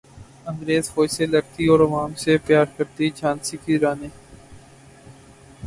انگریز 0.47 0.89
فوج 0.93 1.09
سے 1.11 1.25
لڑتی 1.25 1.65
اور 1.67 1.79
عوام 1.79 2.13
سے 2.23 2.37
پیار 2.45 2.65
کرتی 2.77 3.09
جھانسی 3.09 3.57
کی 3.65 3.79
رانی 3.79 4.07